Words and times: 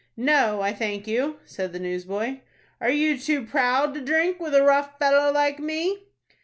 "No, 0.17 0.61
I 0.61 0.73
thank 0.73 1.05
you," 1.05 1.37
said 1.45 1.73
the 1.73 1.79
newsboy. 1.79 2.39
"Are 2.79 2.89
you 2.89 3.19
too 3.19 3.45
proud 3.45 3.93
to 3.93 4.01
drink 4.01 4.39
with 4.39 4.55
a 4.55 4.63
rough 4.63 4.97
fellow 4.97 5.31
like 5.31 5.59
me?" 5.59 5.99